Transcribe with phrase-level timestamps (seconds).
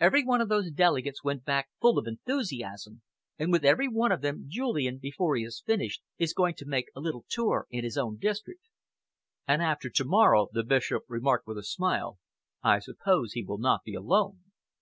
[0.00, 3.02] Every one of those delegates went back full of enthusiasm,
[3.38, 6.86] and with every one of them, Julian, before he has finished, is going to make
[6.96, 8.62] a little tour in his own district."
[9.46, 12.16] "And after to morrow," the Bishop remarked with a smile,
[12.62, 14.44] "I suppose he will not be alone."